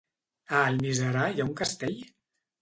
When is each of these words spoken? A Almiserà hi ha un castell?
A 0.59 0.61
Almiserà 0.69 1.27
hi 1.35 1.45
ha 1.45 1.47
un 1.49 1.53
castell? 1.61 2.01